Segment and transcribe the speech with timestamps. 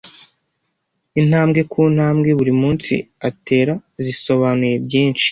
[1.21, 2.93] intambwe ku ntambwe buri munsi
[3.29, 3.73] atera
[4.05, 5.27] zisobanuye byinshi